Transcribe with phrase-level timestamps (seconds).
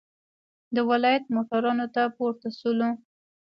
[0.75, 2.89] د ولایت موټرانو ته پورته شولو.